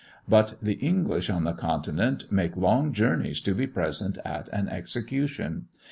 [0.27, 5.67] But the English on the Continent make long journeys to be present at an execution.